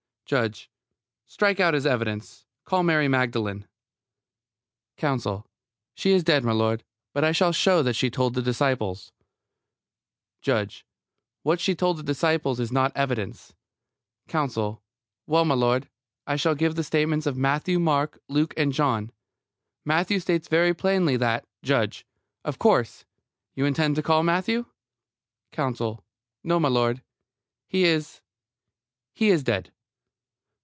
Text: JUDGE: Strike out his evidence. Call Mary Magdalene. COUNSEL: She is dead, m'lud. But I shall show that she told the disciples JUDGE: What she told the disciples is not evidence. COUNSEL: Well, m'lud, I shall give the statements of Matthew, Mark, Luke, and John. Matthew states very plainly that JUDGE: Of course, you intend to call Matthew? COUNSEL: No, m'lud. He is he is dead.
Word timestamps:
JUDGE: 0.27 0.69
Strike 1.27 1.59
out 1.59 1.73
his 1.73 1.85
evidence. 1.85 2.45
Call 2.63 2.83
Mary 2.83 3.09
Magdalene. 3.09 3.67
COUNSEL: 4.95 5.45
She 5.93 6.11
is 6.11 6.23
dead, 6.23 6.43
m'lud. 6.45 6.83
But 7.11 7.25
I 7.25 7.33
shall 7.33 7.51
show 7.51 7.83
that 7.83 7.97
she 7.97 8.09
told 8.09 8.33
the 8.33 8.41
disciples 8.41 9.11
JUDGE: 10.41 10.85
What 11.43 11.59
she 11.59 11.75
told 11.75 11.97
the 11.97 12.03
disciples 12.03 12.61
is 12.61 12.71
not 12.71 12.95
evidence. 12.95 13.51
COUNSEL: 14.29 14.81
Well, 15.27 15.43
m'lud, 15.43 15.89
I 16.25 16.37
shall 16.37 16.55
give 16.55 16.75
the 16.75 16.83
statements 16.85 17.25
of 17.25 17.35
Matthew, 17.35 17.77
Mark, 17.77 18.17
Luke, 18.29 18.53
and 18.55 18.71
John. 18.71 19.11
Matthew 19.83 20.21
states 20.21 20.47
very 20.47 20.73
plainly 20.73 21.17
that 21.17 21.45
JUDGE: 21.61 22.05
Of 22.45 22.57
course, 22.57 23.03
you 23.53 23.65
intend 23.65 23.97
to 23.97 24.01
call 24.01 24.23
Matthew? 24.23 24.65
COUNSEL: 25.51 26.05
No, 26.45 26.57
m'lud. 26.57 27.01
He 27.67 27.83
is 27.83 28.21
he 29.13 29.27
is 29.27 29.43
dead. 29.43 29.73